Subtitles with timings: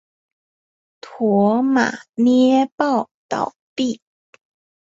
[1.03, 3.99] 驼马捏报倒毙。